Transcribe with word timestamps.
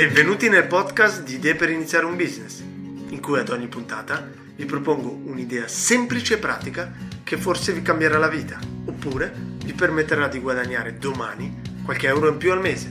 Benvenuti 0.00 0.48
nel 0.48 0.66
podcast 0.66 1.24
di 1.24 1.34
Idee 1.34 1.54
per 1.54 1.68
iniziare 1.68 2.06
un 2.06 2.16
business, 2.16 2.60
in 2.60 3.20
cui 3.20 3.38
ad 3.38 3.50
ogni 3.50 3.68
puntata 3.68 4.26
vi 4.56 4.64
propongo 4.64 5.10
un'idea 5.10 5.68
semplice 5.68 6.36
e 6.36 6.38
pratica 6.38 6.90
che 7.22 7.36
forse 7.36 7.74
vi 7.74 7.82
cambierà 7.82 8.16
la 8.16 8.28
vita, 8.28 8.58
oppure 8.86 9.30
vi 9.62 9.74
permetterà 9.74 10.26
di 10.26 10.38
guadagnare 10.38 10.96
domani 10.96 11.60
qualche 11.84 12.06
euro 12.06 12.30
in 12.30 12.38
più 12.38 12.50
al 12.50 12.62
mese. 12.62 12.90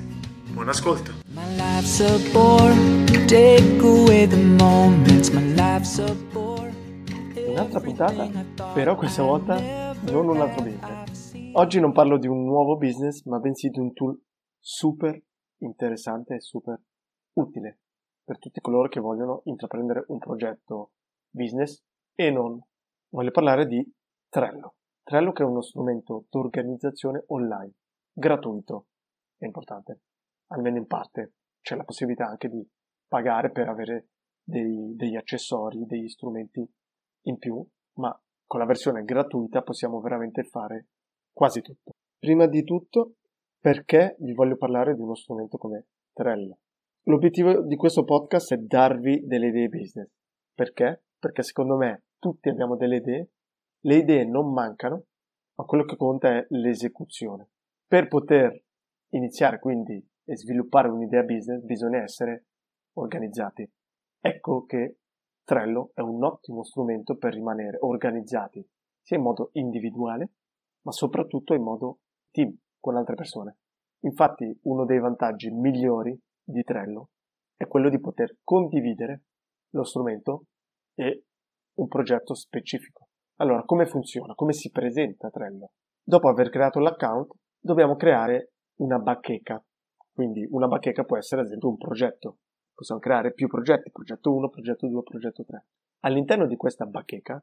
Buon 0.52 0.70
ascolto! 0.70 1.14
Un'altra 7.48 7.80
puntata, 7.80 8.30
però 8.76 8.96
questa 8.96 9.24
volta 9.24 9.56
non 10.12 10.28
un 10.28 10.42
altro 10.42 10.62
business. 10.62 11.34
Oggi 11.54 11.80
non 11.80 11.92
parlo 11.92 12.20
di 12.20 12.28
un 12.28 12.46
nuovo 12.46 12.78
business, 12.78 13.24
ma 13.24 13.40
bensì 13.40 13.70
di 13.70 13.80
un 13.80 13.94
tool 13.94 14.16
super 14.60 15.20
interessante 15.62 16.36
e 16.36 16.40
super 16.42 16.80
utile 17.40 17.80
per 18.24 18.38
tutti 18.38 18.60
coloro 18.60 18.88
che 18.90 19.00
vogliono 19.00 19.42
intraprendere 19.46 20.04
un 20.08 20.20
progetto 20.20 20.92
business 21.30 21.82
e 22.14 22.30
non. 22.30 22.62
Voglio 23.10 23.32
parlare 23.32 23.66
di 23.66 23.84
Trello. 24.28 24.76
Trello 25.02 25.32
che 25.32 25.42
è 25.42 25.46
uno 25.46 25.62
strumento 25.62 26.26
di 26.30 26.38
organizzazione 26.38 27.24
online, 27.28 27.74
gratuito, 28.12 28.88
è 29.38 29.46
importante, 29.46 30.02
almeno 30.52 30.78
in 30.78 30.86
parte. 30.86 31.34
C'è 31.62 31.76
la 31.76 31.84
possibilità 31.84 32.28
anche 32.28 32.50
di 32.50 32.64
pagare 33.08 33.52
per 33.52 33.70
avere 33.70 34.10
dei, 34.44 34.96
degli 34.96 35.16
accessori, 35.16 35.86
degli 35.86 36.08
strumenti 36.08 36.64
in 37.24 37.38
più, 37.38 37.66
ma 37.94 38.16
con 38.46 38.60
la 38.60 38.66
versione 38.66 39.04
gratuita 39.04 39.64
possiamo 39.64 40.00
veramente 40.00 40.44
fare 40.44 40.90
quasi 41.34 41.62
tutto. 41.62 41.94
Prima 42.20 42.46
di 42.46 42.64
tutto, 42.64 43.16
perché 43.60 44.16
vi 44.20 44.34
voglio 44.34 44.58
parlare 44.58 44.94
di 44.94 45.02
uno 45.02 45.16
strumento 45.16 45.58
come 45.58 45.88
Trello? 46.14 46.60
L'obiettivo 47.10 47.64
di 47.64 47.76
questo 47.76 48.04
podcast 48.04 48.54
è 48.54 48.58
darvi 48.58 49.26
delle 49.26 49.48
idee 49.48 49.68
business. 49.68 50.12
Perché? 50.54 51.06
Perché 51.18 51.42
secondo 51.42 51.76
me 51.76 52.04
tutti 52.20 52.50
abbiamo 52.50 52.76
delle 52.76 52.98
idee, 52.98 53.30
le 53.80 53.96
idee 53.96 54.26
non 54.26 54.54
mancano, 54.54 55.06
ma 55.56 55.66
quello 55.66 55.86
che 55.86 55.96
conta 55.96 56.30
è 56.30 56.46
l'esecuzione. 56.50 57.50
Per 57.88 58.08
poter 58.08 58.64
iniziare 59.14 59.58
quindi 59.58 60.08
e 60.24 60.38
sviluppare 60.38 60.90
un'idea 60.90 61.24
business 61.24 61.64
bisogna 61.64 62.04
essere 62.04 62.46
organizzati. 62.98 63.68
Ecco 64.22 64.66
che 64.66 64.98
Trello 65.44 65.90
è 65.96 66.02
un 66.02 66.24
ottimo 66.24 66.64
strumento 66.64 67.18
per 67.18 67.34
rimanere 67.34 67.80
organizzati, 67.82 68.64
sia 69.02 69.18
in 69.18 69.24
modo 69.24 69.50
individuale, 69.54 70.34
ma 70.84 70.92
soprattutto 70.92 71.56
in 71.56 71.64
modo 71.64 72.02
team 72.30 72.56
con 72.80 72.98
altre 72.98 73.16
persone. 73.16 73.58
Infatti 74.02 74.60
uno 74.66 74.86
dei 74.86 75.00
vantaggi 75.00 75.50
migliori 75.50 76.16
di 76.50 76.64
Trello 76.64 77.10
è 77.56 77.68
quello 77.68 77.90
di 77.90 78.00
poter 78.00 78.38
condividere 78.44 79.24
lo 79.74 79.84
strumento 79.84 80.46
e 80.96 81.26
un 81.76 81.88
progetto 81.88 82.34
specifico. 82.34 83.10
Allora, 83.36 83.64
come 83.64 83.86
funziona? 83.86 84.34
Come 84.34 84.54
si 84.54 84.72
presenta 84.72 85.30
Trello? 85.30 85.72
Dopo 86.02 86.28
aver 86.28 86.50
creato 86.50 86.80
l'account, 86.80 87.34
dobbiamo 87.60 87.96
creare 87.96 88.54
una 88.80 88.98
bacheca. 88.98 89.64
Quindi 90.12 90.46
una 90.50 90.68
bacheca 90.68 91.04
può 91.04 91.18
essere 91.18 91.42
ad 91.42 91.48
esempio 91.48 91.70
un 91.70 91.78
progetto. 91.78 92.38
Possiamo 92.74 93.00
creare 93.00 93.34
più 93.34 93.48
progetti, 93.48 93.92
progetto 93.92 94.34
1, 94.34 94.50
progetto 94.50 94.88
2, 94.88 95.04
progetto 95.04 95.44
3. 95.46 95.66
All'interno 96.00 96.48
di 96.48 96.56
questa 96.56 96.86
bacheca, 96.86 97.42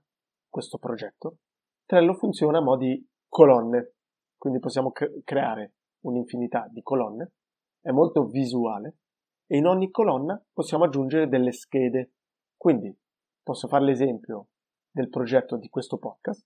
questo 0.48 0.79
progetto, 0.79 1.37
Trello 1.85 2.15
funziona 2.15 2.59
a 2.59 2.63
mo' 2.63 2.77
di 2.77 3.03
colonne. 3.29 3.93
Quindi 4.37 4.59
possiamo 4.59 4.91
cre- 4.91 5.23
creare 5.25 5.75
un'infinità 6.01 6.67
di 6.70 6.83
colonne 6.83 7.33
è 7.87 7.92
molto 7.92 8.25
visuale 8.27 8.97
e 9.47 9.59
in 9.59 9.67
ogni 9.67 9.92
colonna 9.92 10.42
possiamo 10.53 10.84
aggiungere 10.84 11.29
delle 11.29 11.53
schede. 11.53 12.15
Quindi 12.56 12.92
posso 13.45 13.69
fare 13.69 13.84
l'esempio 13.84 14.48
del 14.91 15.09
progetto 15.09 15.56
di 15.56 15.69
questo 15.69 15.97
podcast. 15.97 16.45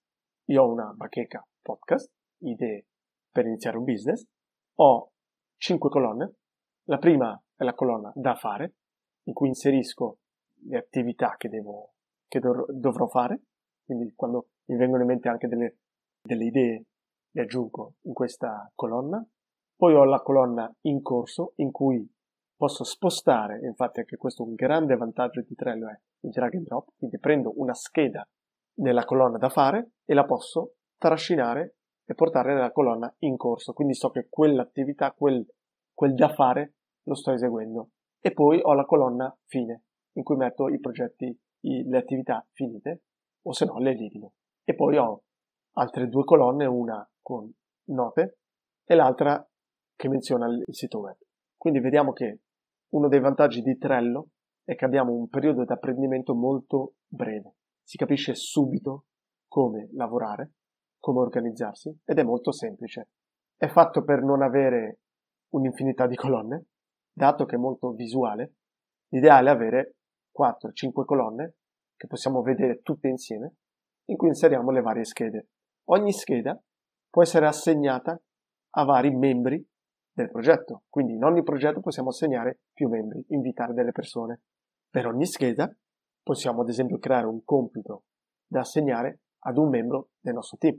Io 0.51 0.63
ho 0.63 0.71
una 0.71 0.93
bacheca 0.95 1.43
podcast, 1.63 2.13
idee 2.41 2.89
per 3.31 3.47
iniziare 3.47 3.79
un 3.79 3.85
business. 3.85 4.23
Ho 4.81 5.13
cinque 5.57 5.89
colonne. 5.89 6.35
La 6.89 6.99
prima 6.99 7.43
è 7.57 7.65
la 7.65 7.75
colonna 7.75 8.13
da 8.15 8.35
fare, 8.35 8.75
in 9.25 9.33
cui 9.33 9.49
inserisco 9.49 10.19
le 10.69 10.77
attività 10.77 11.37
che, 11.39 11.49
devo, 11.49 11.95
che 12.29 12.39
dovrò 12.39 13.07
fare. 13.07 13.41
Quindi 13.83 14.13
quando 14.15 14.49
mi 14.67 14.77
vengono 14.77 15.03
in 15.03 15.09
mente 15.09 15.31
anche 15.31 15.49
delle, 15.49 15.79
delle 16.21 16.45
idee, 16.45 16.85
le 17.31 17.41
aggiungo 17.41 17.95
in 18.03 18.13
questa 18.13 18.71
colonna. 18.75 19.27
Poi 19.81 19.95
ho 19.95 20.05
la 20.05 20.21
colonna 20.21 20.71
in 20.83 21.01
corso 21.01 21.55
in 21.57 21.71
cui 21.71 22.07
posso 22.55 22.85
spostare, 22.85 23.61
infatti 23.61 24.01
anche 24.01 24.19
questo 24.19 24.45
è 24.45 24.47
un 24.47 24.53
grande 24.53 24.95
vantaggio 24.95 25.41
di 25.41 25.55
Trello 25.55 25.89
è 25.89 25.99
il 26.21 26.31
drag 26.33 26.53
and 26.57 26.67
drop, 26.67 26.89
quindi 26.99 27.19
prendo 27.19 27.55
una 27.57 27.73
scheda 27.73 28.29
nella 28.81 29.07
colonna 29.07 29.39
da 29.39 29.49
fare 29.49 29.93
e 30.05 30.13
la 30.13 30.27
posso 30.27 30.75
trascinare 30.99 31.77
e 32.05 32.13
portare 32.13 32.53
nella 32.53 32.73
colonna 32.73 33.11
in 33.21 33.39
corso, 33.39 33.73
quindi 33.73 33.95
so 33.95 34.11
che 34.11 34.27
quell'attività, 34.29 35.13
quel, 35.13 35.47
quel 35.95 36.13
da 36.13 36.29
fare 36.29 36.75
lo 37.05 37.15
sto 37.15 37.33
eseguendo. 37.33 37.93
E 38.21 38.35
poi 38.35 38.61
ho 38.63 38.75
la 38.75 38.85
colonna 38.85 39.35
fine, 39.47 39.85
in 40.13 40.23
cui 40.23 40.37
metto 40.37 40.69
i 40.69 40.79
progetti, 40.79 41.35
i, 41.61 41.89
le 41.89 41.97
attività 41.97 42.47
finite, 42.53 43.05
o 43.47 43.53
se 43.53 43.65
no 43.65 43.79
le 43.79 43.93
elimino. 43.93 44.35
E 44.63 44.75
poi 44.75 44.99
ho 44.99 45.23
altre 45.77 46.07
due 46.09 46.25
colonne, 46.25 46.67
una 46.67 47.11
con 47.23 47.51
note 47.85 48.41
e 48.85 48.95
l'altra 48.95 49.43
che 50.01 50.09
menziona 50.09 50.47
il 50.47 50.65
sito 50.75 51.01
web. 51.01 51.19
Quindi 51.59 51.79
vediamo 51.79 52.15
che 52.15 52.41
uno 52.95 53.09
dei 53.09 53.21
vantaggi 53.21 53.61
di 53.61 53.77
Trello 53.77 54.31
è 54.65 54.75
che 54.75 54.87
abbiamo 54.87 55.13
un 55.13 55.29
periodo 55.29 55.63
di 55.63 55.71
apprendimento 55.71 56.35
molto 56.35 56.95
breve. 57.07 57.57
Si 57.83 57.99
capisce 57.99 58.35
subito 58.35 59.05
come 59.47 59.91
lavorare, 59.93 60.53
come 60.99 61.21
organizzarsi 61.21 61.95
ed 62.03 62.19
è 62.19 62.23
molto 62.23 62.51
semplice. 62.51 63.11
È 63.55 63.69
fatto 63.69 64.03
per 64.03 64.23
non 64.23 64.41
avere 64.41 65.01
un'infinità 65.51 66.07
di 66.07 66.17
colonne, 66.17 66.69
dato 67.13 67.45
che 67.45 67.57
è 67.57 67.59
molto 67.59 67.91
visuale. 67.93 68.55
L'ideale 69.09 69.51
è 69.51 69.53
avere 69.53 69.97
4-5 70.35 71.05
colonne 71.05 71.57
che 71.95 72.07
possiamo 72.07 72.41
vedere 72.41 72.81
tutte 72.81 73.09
insieme, 73.09 73.57
in 74.07 74.17
cui 74.17 74.29
inseriamo 74.29 74.71
le 74.71 74.81
varie 74.81 75.05
schede. 75.05 75.49
Ogni 75.91 76.13
scheda 76.13 76.59
può 77.11 77.21
essere 77.21 77.47
assegnata 77.47 78.19
a 78.77 78.85
vari 78.85 79.15
membri 79.15 79.63
del 80.13 80.31
progetto. 80.31 80.85
Quindi 80.89 81.15
in 81.15 81.25
ogni 81.25 81.43
progetto 81.43 81.81
possiamo 81.81 82.11
assegnare 82.11 82.61
più 82.73 82.89
membri, 82.89 83.25
invitare 83.29 83.73
delle 83.73 83.93
persone. 83.93 84.43
Per 84.89 85.07
ogni 85.07 85.27
scheda 85.27 85.73
possiamo 86.23 86.63
ad 86.63 86.69
esempio 86.69 86.99
creare 86.99 87.27
un 87.27 87.45
compito 87.45 88.05
da 88.47 88.61
assegnare 88.61 89.21
ad 89.41 89.57
un 89.57 89.69
membro 89.69 90.11
del 90.21 90.35
nostro 90.35 90.59
team 90.59 90.79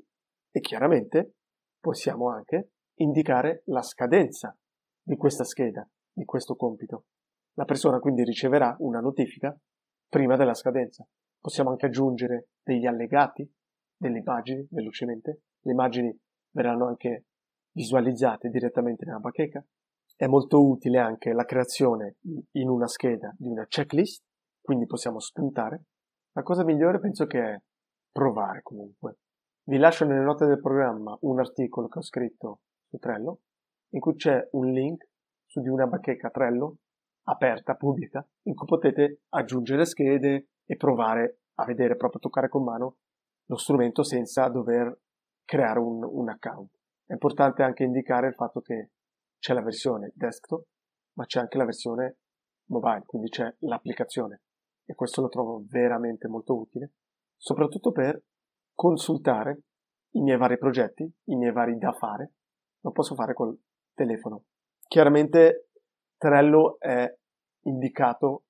e 0.51 0.59
chiaramente 0.59 1.35
possiamo 1.79 2.29
anche 2.29 2.71
indicare 2.95 3.63
la 3.65 3.81
scadenza 3.81 4.55
di 5.01 5.15
questa 5.15 5.43
scheda, 5.43 5.87
di 6.11 6.25
questo 6.25 6.55
compito. 6.55 7.05
La 7.53 7.65
persona 7.65 7.99
quindi 7.99 8.23
riceverà 8.23 8.75
una 8.79 8.99
notifica 8.99 9.57
prima 10.07 10.35
della 10.35 10.53
scadenza. 10.53 11.07
Possiamo 11.39 11.71
anche 11.71 11.87
aggiungere 11.87 12.49
degli 12.61 12.85
allegati, 12.85 13.49
delle 13.95 14.19
immagini 14.19 14.67
velocemente. 14.69 15.41
Le 15.61 15.71
immagini 15.71 16.15
verranno 16.51 16.87
anche 16.87 17.25
visualizzate 17.71 18.49
direttamente 18.49 19.05
nella 19.05 19.19
bacheca. 19.19 19.63
È 20.15 20.27
molto 20.27 20.63
utile 20.63 20.99
anche 20.99 21.33
la 21.33 21.45
creazione 21.45 22.17
in 22.51 22.69
una 22.69 22.87
scheda 22.87 23.33
di 23.37 23.47
una 23.47 23.65
checklist, 23.67 24.23
quindi 24.61 24.85
possiamo 24.85 25.19
spuntare. 25.19 25.85
La 26.33 26.43
cosa 26.43 26.63
migliore 26.63 26.99
penso 26.99 27.25
che 27.25 27.39
è 27.41 27.61
provare 28.11 28.61
comunque. 28.61 29.17
Vi 29.63 29.77
lascio 29.77 30.05
nelle 30.05 30.23
note 30.23 30.45
del 30.45 30.59
programma 30.59 31.17
un 31.21 31.39
articolo 31.39 31.87
che 31.87 31.99
ho 31.99 32.03
scritto 32.03 32.61
su 32.87 32.97
Trello, 32.97 33.39
in 33.93 33.99
cui 33.99 34.15
c'è 34.15 34.47
un 34.51 34.71
link 34.71 35.07
su 35.45 35.61
di 35.61 35.69
una 35.69 35.87
bacheca 35.87 36.29
Trello 36.29 36.77
aperta, 37.23 37.75
pubblica, 37.75 38.25
in 38.43 38.55
cui 38.55 38.65
potete 38.65 39.21
aggiungere 39.29 39.85
schede 39.85 40.49
e 40.65 40.75
provare 40.75 41.41
a 41.55 41.65
vedere, 41.65 41.95
proprio 41.95 42.19
toccare 42.19 42.49
con 42.49 42.63
mano 42.63 42.97
lo 43.45 43.57
strumento 43.57 44.03
senza 44.03 44.47
dover 44.47 44.97
creare 45.45 45.79
un, 45.79 46.03
un 46.03 46.29
account. 46.29 46.80
È 47.11 47.15
importante 47.15 47.61
anche 47.61 47.83
indicare 47.83 48.27
il 48.27 48.35
fatto 48.35 48.61
che 48.61 48.91
c'è 49.37 49.53
la 49.53 49.61
versione 49.61 50.13
desktop, 50.15 50.65
ma 51.17 51.25
c'è 51.25 51.41
anche 51.41 51.57
la 51.57 51.65
versione 51.65 52.19
mobile, 52.69 53.03
quindi 53.05 53.27
c'è 53.27 53.53
l'applicazione. 53.59 54.43
E 54.85 54.95
questo 54.95 55.19
lo 55.19 55.27
trovo 55.27 55.61
veramente 55.67 56.29
molto 56.29 56.57
utile, 56.57 56.93
soprattutto 57.35 57.91
per 57.91 58.23
consultare 58.73 59.63
i 60.11 60.21
miei 60.21 60.37
vari 60.37 60.57
progetti, 60.57 61.03
i 61.03 61.35
miei 61.35 61.51
vari 61.51 61.77
da 61.77 61.91
fare. 61.91 62.31
Lo 62.79 62.91
posso 62.91 63.13
fare 63.13 63.33
col 63.33 63.59
telefono. 63.93 64.45
Chiaramente 64.87 65.71
Trello 66.15 66.79
è 66.79 67.13
indicato 67.63 68.45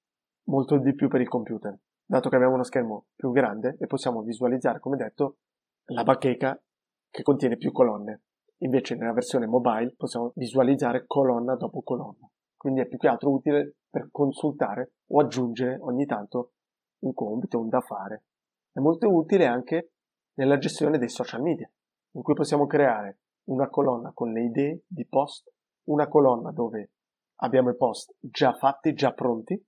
molto 0.49 0.77
di 0.77 0.93
più 0.93 1.07
per 1.07 1.21
il 1.21 1.29
computer, 1.29 1.75
dato 2.05 2.29
che 2.29 2.35
abbiamo 2.35 2.53
uno 2.53 2.63
schermo 2.63 3.07
più 3.15 3.31
grande 3.31 3.75
e 3.79 3.87
possiamo 3.87 4.21
visualizzare, 4.21 4.79
come 4.79 4.97
detto, 4.97 5.37
la 5.85 6.03
bacheca 6.03 6.61
che 7.09 7.23
contiene 7.23 7.57
più 7.57 7.71
colonne. 7.71 8.21
Invece 8.63 8.95
nella 8.95 9.13
versione 9.13 9.47
mobile 9.47 9.93
possiamo 9.97 10.31
visualizzare 10.35 11.05
colonna 11.07 11.55
dopo 11.55 11.81
colonna. 11.81 12.29
quindi 12.61 12.81
è 12.81 12.85
più 12.85 12.99
che 12.99 13.07
altro 13.07 13.31
utile 13.31 13.77
per 13.89 14.09
consultare 14.11 14.93
o 15.07 15.19
aggiungere 15.19 15.79
ogni 15.81 16.05
tanto 16.05 16.51
un 16.99 17.13
compito, 17.15 17.59
un 17.59 17.69
da 17.69 17.81
fare. 17.81 18.25
È 18.71 18.79
molto 18.79 19.11
utile 19.11 19.47
anche 19.47 19.93
nella 20.35 20.59
gestione 20.59 20.99
dei 20.99 21.09
social 21.09 21.41
media, 21.41 21.67
in 22.11 22.21
cui 22.21 22.35
possiamo 22.35 22.67
creare 22.67 23.21
una 23.45 23.67
colonna 23.67 24.11
con 24.13 24.31
le 24.31 24.43
idee 24.43 24.83
di 24.85 25.07
post, 25.07 25.51
una 25.85 26.07
colonna 26.07 26.51
dove 26.51 26.91
abbiamo 27.37 27.71
i 27.71 27.75
post 27.75 28.13
già 28.19 28.53
fatti, 28.53 28.93
già 28.93 29.11
pronti, 29.11 29.59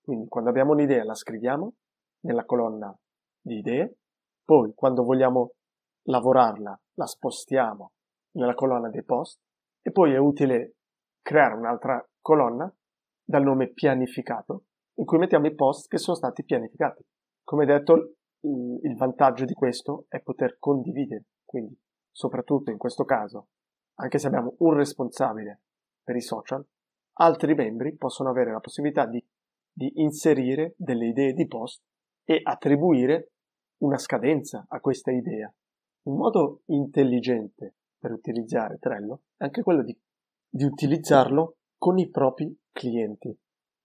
quindi 0.00 0.26
quando 0.26 0.50
abbiamo 0.50 0.72
un'idea 0.72 1.04
la 1.04 1.14
scriviamo 1.14 1.72
nella 2.24 2.44
colonna 2.44 2.92
di 3.40 3.58
idee, 3.58 3.98
poi 4.44 4.74
quando 4.74 5.04
vogliamo 5.04 5.52
lavorarla 6.08 6.80
la 6.94 7.06
spostiamo 7.06 7.92
nella 8.32 8.54
colonna 8.54 8.88
dei 8.88 9.04
post 9.04 9.40
e 9.82 9.90
poi 9.90 10.12
è 10.12 10.18
utile 10.18 10.76
creare 11.22 11.54
un'altra 11.54 12.06
colonna 12.20 12.72
dal 13.22 13.42
nome 13.42 13.68
pianificato 13.68 14.64
in 14.94 15.04
cui 15.04 15.18
mettiamo 15.18 15.46
i 15.46 15.54
post 15.54 15.88
che 15.88 15.98
sono 15.98 16.16
stati 16.16 16.44
pianificati. 16.44 17.02
Come 17.42 17.64
detto, 17.64 18.14
il 18.42 18.96
vantaggio 18.96 19.44
di 19.44 19.54
questo 19.54 20.06
è 20.08 20.20
poter 20.20 20.58
condividere, 20.58 21.24
quindi 21.44 21.78
soprattutto 22.10 22.70
in 22.70 22.78
questo 22.78 23.04
caso, 23.04 23.48
anche 23.94 24.18
se 24.18 24.26
abbiamo 24.26 24.54
un 24.58 24.74
responsabile 24.74 25.62
per 26.02 26.16
i 26.16 26.20
social, 26.20 26.64
altri 27.14 27.54
membri 27.54 27.96
possono 27.96 28.30
avere 28.30 28.52
la 28.52 28.60
possibilità 28.60 29.06
di, 29.06 29.24
di 29.72 29.92
inserire 30.00 30.74
delle 30.76 31.06
idee 31.06 31.32
di 31.32 31.46
post 31.46 31.82
e 32.24 32.40
attribuire 32.42 33.32
una 33.78 33.98
scadenza 33.98 34.66
a 34.68 34.80
questa 34.80 35.10
idea. 35.10 35.52
Un 36.02 36.16
modo 36.16 36.62
intelligente 36.66 37.76
per 38.00 38.12
utilizzare 38.12 38.78
Trello 38.78 39.24
è 39.36 39.44
anche 39.44 39.62
quello 39.62 39.82
di, 39.82 39.96
di 40.48 40.64
utilizzarlo 40.64 41.58
con 41.76 41.98
i 41.98 42.08
propri 42.08 42.58
clienti. 42.72 43.38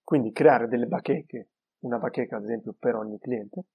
Quindi 0.04 0.32
creare 0.32 0.68
delle 0.68 0.88
bacheche, 0.88 1.50
una 1.80 1.98
bacheca 1.98 2.38
ad 2.38 2.44
esempio 2.44 2.76
per 2.78 2.96
ogni 2.96 3.20
cliente, 3.20 3.66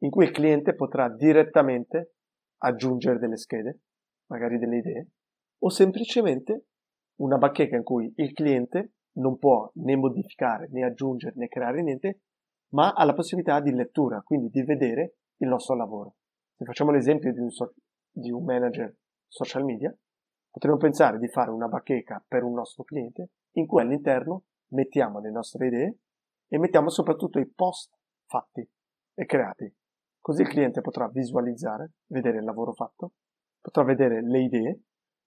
in 0.00 0.10
cui 0.10 0.24
il 0.24 0.30
cliente 0.30 0.74
potrà 0.74 1.08
direttamente 1.08 2.14
aggiungere 2.58 3.18
delle 3.18 3.36
schede, 3.36 3.80
magari 4.26 4.58
delle 4.58 4.78
idee, 4.78 5.08
o 5.62 5.70
semplicemente 5.70 6.66
una 7.20 7.38
bacheca 7.38 7.76
in 7.76 7.82
cui 7.82 8.12
il 8.16 8.32
cliente 8.32 8.92
non 9.16 9.38
può 9.38 9.70
né 9.76 9.96
modificare 9.96 10.68
né 10.70 10.84
aggiungere 10.84 11.34
né 11.36 11.48
creare 11.48 11.82
niente, 11.82 12.20
ma 12.74 12.92
ha 12.92 13.04
la 13.04 13.14
possibilità 13.14 13.60
di 13.60 13.72
lettura, 13.72 14.20
quindi 14.22 14.50
di 14.50 14.62
vedere 14.62 15.16
il 15.38 15.48
nostro 15.48 15.74
lavoro. 15.74 16.16
Se 16.54 16.64
facciamo 16.64 16.90
l'esempio 16.90 17.32
di 17.32 17.38
un, 17.38 17.50
so- 17.50 17.74
di 18.10 18.30
un 18.30 18.44
manager 18.44 18.94
social 19.28 19.64
media, 19.64 19.94
potremmo 20.50 20.76
pensare 20.76 21.18
di 21.18 21.28
fare 21.28 21.50
una 21.50 21.68
bacheca 21.68 22.24
per 22.26 22.42
un 22.42 22.54
nostro 22.54 22.84
cliente 22.84 23.30
in 23.52 23.66
cui 23.66 23.80
all'interno 23.80 24.44
mettiamo 24.68 25.20
le 25.20 25.30
nostre 25.30 25.66
idee 25.66 25.98
e 26.48 26.58
mettiamo 26.58 26.88
soprattutto 26.88 27.38
i 27.38 27.46
post 27.46 27.94
fatti 28.26 28.68
e 29.14 29.24
creati. 29.26 29.72
Così 30.20 30.42
il 30.42 30.48
cliente 30.48 30.80
potrà 30.80 31.08
visualizzare, 31.08 31.92
vedere 32.06 32.38
il 32.38 32.44
lavoro 32.44 32.72
fatto, 32.72 33.12
potrà 33.60 33.84
vedere 33.84 34.22
le 34.22 34.40
idee 34.40 34.80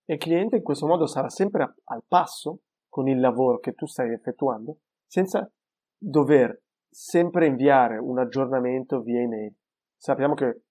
e 0.06 0.13
il 0.13 0.19
cliente 0.19 0.57
in 0.57 0.63
questo 0.63 0.88
modo 0.88 1.06
sarà 1.06 1.30
sempre 1.30 1.75
al 1.86 2.04
passo 2.07 2.62
con 2.90 3.07
il 3.07 3.19
lavoro 3.19 3.60
che 3.60 3.74
tu 3.74 3.86
stai 3.86 4.12
effettuando 4.12 4.80
senza 5.06 5.50
dover 5.98 6.63
sempre 6.90 7.45
inviare 7.45 7.98
un 7.98 8.18
aggiornamento 8.18 9.02
via 9.02 9.22
email. 9.22 9.56
Sappiamo 9.95 10.34
che 10.34 10.63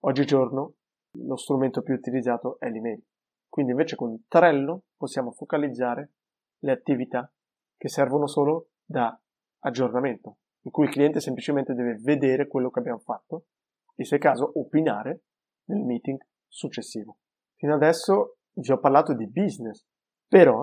oggigiorno 0.00 0.74
lo 1.14 1.36
strumento 1.36 1.82
più 1.82 1.94
utilizzato 1.94 2.58
è 2.58 2.68
l'email. 2.68 3.02
Quindi 3.48 3.72
invece 3.72 3.96
con 3.96 4.24
Trello 4.26 4.84
possiamo 4.96 5.30
focalizzare 5.30 6.12
le 6.58 6.72
attività 6.72 7.30
che 7.76 7.88
servono 7.88 8.26
solo 8.26 8.70
da 8.84 9.18
aggiornamento, 9.60 10.38
in 10.62 10.70
cui 10.70 10.84
il 10.84 10.90
cliente 10.90 11.20
semplicemente 11.20 11.74
deve 11.74 11.96
vedere 12.00 12.48
quello 12.48 12.70
che 12.70 12.80
abbiamo 12.80 12.98
fatto 12.98 13.46
e 13.94 14.04
se 14.04 14.18
caso 14.18 14.50
opinare 14.58 15.22
nel 15.66 15.84
meeting 15.84 16.18
successivo. 16.48 17.18
Fino 17.54 17.74
adesso 17.74 18.38
vi 18.54 18.72
ho 18.72 18.78
parlato 18.78 19.14
di 19.14 19.28
business, 19.28 19.86
però 20.26 20.62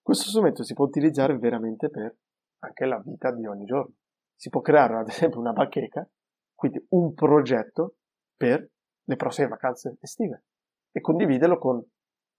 questo 0.00 0.28
strumento 0.28 0.62
si 0.62 0.74
può 0.74 0.84
utilizzare 0.84 1.36
veramente 1.38 1.88
per 1.88 2.16
anche 2.60 2.84
la 2.84 3.00
vita 3.04 3.32
di 3.32 3.46
ogni 3.46 3.64
giorno. 3.64 3.94
Si 4.34 4.48
può 4.48 4.60
creare 4.60 4.98
ad 4.98 5.08
esempio 5.08 5.40
una 5.40 5.52
bacheca, 5.52 6.08
quindi 6.54 6.84
un 6.90 7.12
progetto 7.14 7.96
per 8.36 8.68
le 9.10 9.16
prossime 9.16 9.48
vacanze 9.48 9.96
estive 10.00 10.44
e 10.92 11.00
condividerlo 11.00 11.58
con 11.58 11.84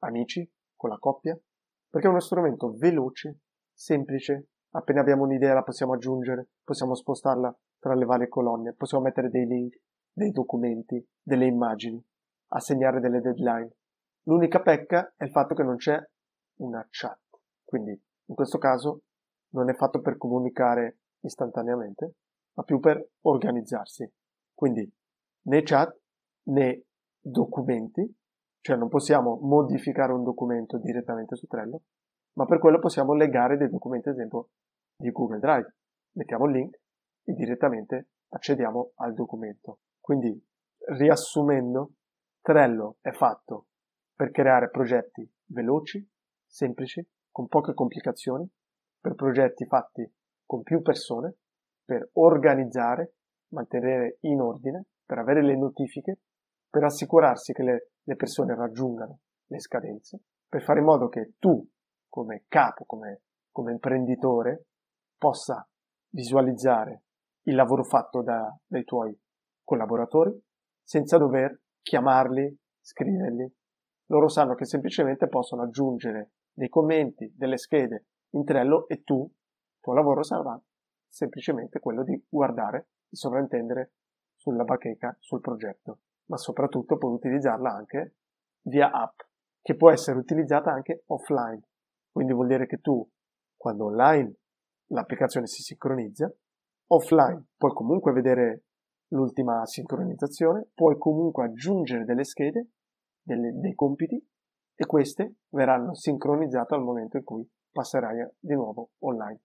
amici, 0.03 0.49
con 0.73 0.89
la 0.89 0.97
coppia, 0.97 1.37
perché 1.89 2.07
è 2.07 2.09
uno 2.09 2.21
strumento 2.21 2.73
veloce, 2.77 3.39
semplice, 3.73 4.47
appena 4.69 5.01
abbiamo 5.01 5.23
un'idea 5.23 5.53
la 5.53 5.63
possiamo 5.63 5.93
aggiungere, 5.93 6.51
possiamo 6.63 6.95
spostarla 6.95 7.53
tra 7.77 7.93
le 7.93 8.05
varie 8.05 8.29
colonne, 8.29 8.73
possiamo 8.73 9.03
mettere 9.03 9.29
dei 9.29 9.45
link, 9.45 9.81
dei 10.13 10.31
documenti, 10.31 11.05
delle 11.21 11.45
immagini, 11.45 12.01
assegnare 12.53 13.01
delle 13.01 13.19
deadline. 13.19 13.75
L'unica 14.23 14.61
pecca 14.61 15.13
è 15.17 15.25
il 15.25 15.31
fatto 15.31 15.53
che 15.53 15.63
non 15.63 15.75
c'è 15.75 16.01
una 16.59 16.87
chat, 16.89 17.19
quindi 17.65 17.91
in 17.91 18.35
questo 18.35 18.57
caso 18.57 19.01
non 19.49 19.69
è 19.69 19.73
fatto 19.73 19.99
per 19.99 20.15
comunicare 20.15 20.99
istantaneamente, 21.19 22.13
ma 22.53 22.63
più 22.63 22.79
per 22.79 23.05
organizzarsi. 23.21 24.09
Quindi 24.53 24.89
né 25.43 25.63
chat 25.63 26.00
né 26.43 26.83
documenti, 27.19 28.17
cioè 28.61 28.75
non 28.77 28.89
possiamo 28.89 29.39
modificare 29.41 30.13
un 30.13 30.23
documento 30.23 30.77
direttamente 30.77 31.35
su 31.35 31.47
Trello, 31.47 31.83
ma 32.33 32.45
per 32.45 32.59
quello 32.59 32.79
possiamo 32.79 33.13
legare 33.13 33.57
dei 33.57 33.69
documenti, 33.69 34.09
ad 34.09 34.15
esempio, 34.15 34.49
di 34.95 35.11
Google 35.11 35.39
Drive. 35.39 35.75
Mettiamo 36.13 36.45
il 36.45 36.51
link 36.53 36.79
e 37.23 37.33
direttamente 37.33 38.09
accediamo 38.29 38.91
al 38.95 39.13
documento. 39.13 39.79
Quindi, 39.99 40.41
riassumendo, 40.97 41.93
Trello 42.41 42.97
è 43.01 43.11
fatto 43.11 43.67
per 44.15 44.31
creare 44.31 44.69
progetti 44.69 45.29
veloci, 45.47 46.07
semplici, 46.45 47.05
con 47.31 47.47
poche 47.47 47.73
complicazioni, 47.73 48.49
per 48.99 49.15
progetti 49.15 49.65
fatti 49.65 50.09
con 50.45 50.63
più 50.63 50.81
persone, 50.81 51.37
per 51.83 52.09
organizzare, 52.13 53.15
mantenere 53.53 54.17
in 54.21 54.41
ordine, 54.41 54.85
per 55.05 55.17
avere 55.17 55.43
le 55.43 55.57
notifiche, 55.57 56.19
per 56.71 56.85
assicurarsi 56.85 57.51
che 57.51 57.63
le, 57.63 57.89
le 58.01 58.15
persone 58.15 58.55
raggiungano 58.55 59.19
le 59.47 59.59
scadenze, 59.59 60.21
per 60.47 60.63
fare 60.63 60.79
in 60.79 60.85
modo 60.85 61.09
che 61.09 61.33
tu, 61.37 61.63
come 62.07 62.45
capo, 62.47 62.85
come, 62.85 63.23
come 63.51 63.73
imprenditore, 63.73 64.67
possa 65.17 65.67
visualizzare 66.13 67.03
il 67.43 67.55
lavoro 67.55 67.83
fatto 67.83 68.21
da, 68.21 68.57
dai 68.65 68.85
tuoi 68.85 69.15
collaboratori 69.63 70.31
senza 70.81 71.17
dover 71.17 71.61
chiamarli, 71.81 72.57
scriverli. 72.79 73.53
Loro 74.07 74.29
sanno 74.29 74.55
che 74.55 74.65
semplicemente 74.65 75.27
possono 75.27 75.63
aggiungere 75.63 76.31
dei 76.53 76.69
commenti, 76.69 77.31
delle 77.35 77.57
schede 77.57 78.05
in 78.31 78.45
Trello 78.45 78.87
e 78.87 79.03
tu, 79.03 79.21
il 79.23 79.79
tuo 79.79 79.93
lavoro 79.93 80.23
sarà 80.23 80.59
semplicemente 81.07 81.79
quello 81.79 82.03
di 82.03 82.25
guardare 82.29 82.87
e 83.09 83.15
sovrintendere 83.15 83.93
sulla 84.35 84.63
bacheca, 84.63 85.15
sul 85.19 85.41
progetto, 85.41 85.99
ma 86.31 86.37
soprattutto 86.37 86.97
puoi 86.97 87.13
utilizzarla 87.13 87.69
anche 87.69 88.15
via 88.67 88.89
app, 88.89 89.19
che 89.61 89.75
può 89.75 89.91
essere 89.91 90.17
utilizzata 90.17 90.71
anche 90.71 91.03
offline. 91.07 91.61
Quindi 92.09 92.31
vuol 92.31 92.47
dire 92.47 92.65
che 92.67 92.77
tu, 92.77 93.05
quando 93.57 93.85
online 93.85 94.35
l'applicazione 94.91 95.45
si 95.47 95.61
sincronizza, 95.61 96.33
offline 96.87 97.47
puoi 97.57 97.73
comunque 97.73 98.13
vedere 98.13 98.63
l'ultima 99.09 99.65
sincronizzazione, 99.65 100.69
puoi 100.73 100.97
comunque 100.97 101.43
aggiungere 101.43 102.05
delle 102.05 102.23
schede, 102.23 102.69
delle, 103.21 103.51
dei 103.59 103.75
compiti 103.75 104.15
e 104.73 104.85
queste 104.85 105.35
verranno 105.49 105.93
sincronizzate 105.93 106.73
al 106.73 106.81
momento 106.81 107.17
in 107.17 107.25
cui 107.25 107.45
passerai 107.71 108.25
di 108.39 108.53
nuovo 108.53 108.91
online. 108.99 109.41